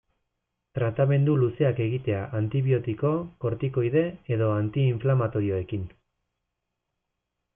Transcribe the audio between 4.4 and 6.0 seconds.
anti-inflamatorioekin.